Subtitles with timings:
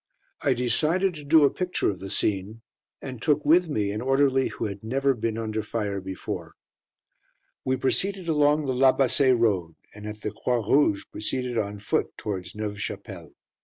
[0.41, 2.63] I decided to do a picture of the scene,
[3.03, 6.55] and took with me an orderly who had never been under fire before.
[7.63, 12.17] We proceeded along the La Bassée Road, and at the Croix Rouge proceeded on foot
[12.17, 13.35] towards Neuve Chapelle.